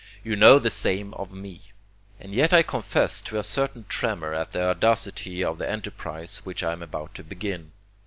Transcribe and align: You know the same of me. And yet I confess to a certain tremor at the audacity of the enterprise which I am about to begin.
You 0.23 0.35
know 0.35 0.57
the 0.57 0.71
same 0.71 1.13
of 1.13 1.31
me. 1.31 1.61
And 2.19 2.33
yet 2.33 2.53
I 2.53 2.63
confess 2.63 3.21
to 3.21 3.37
a 3.37 3.43
certain 3.43 3.85
tremor 3.87 4.33
at 4.33 4.51
the 4.51 4.63
audacity 4.63 5.43
of 5.43 5.59
the 5.59 5.69
enterprise 5.69 6.41
which 6.43 6.63
I 6.63 6.71
am 6.73 6.81
about 6.81 7.13
to 7.13 7.23
begin. 7.23 7.71